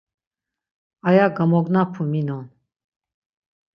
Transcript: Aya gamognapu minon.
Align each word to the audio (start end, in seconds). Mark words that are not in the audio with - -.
Aya 1.07 1.25
gamognapu 1.35 2.01
minon. 2.11 2.45